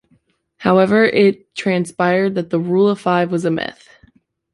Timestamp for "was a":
3.31-3.51